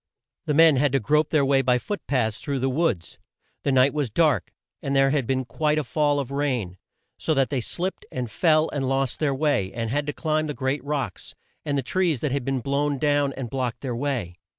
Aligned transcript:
The 0.47 0.55
men 0.55 0.77
had 0.77 0.93
to 0.93 0.99
grope 0.99 1.29
their 1.29 1.45
way 1.45 1.61
by 1.61 1.77
foot 1.77 2.01
paths 2.07 2.39
through 2.39 2.57
the 2.57 2.71
woods. 2.71 3.19
The 3.61 3.71
night 3.71 3.93
was 3.93 4.09
dark 4.09 4.51
and 4.81 4.95
there 4.95 5.11
had 5.11 5.27
been 5.27 5.45
quite 5.45 5.77
a 5.77 5.83
fall 5.83 6.19
of 6.19 6.31
rain, 6.31 6.79
so 7.19 7.35
that 7.35 7.51
they 7.51 7.61
slipped 7.61 8.07
and 8.11 8.27
fell, 8.27 8.67
and 8.69 8.89
lost 8.89 9.19
their 9.19 9.35
way, 9.35 9.71
and 9.73 9.91
had 9.91 10.07
to 10.07 10.11
climb 10.13 10.47
the 10.47 10.55
great 10.55 10.83
rocks, 10.83 11.35
and 11.65 11.77
the 11.77 11.83
trees 11.83 12.19
that 12.21 12.31
had 12.31 12.43
been 12.43 12.61
blown 12.61 12.97
down 12.97 13.31
and 13.33 13.51
blocked 13.51 13.81
their 13.81 13.95
way. 13.95 14.39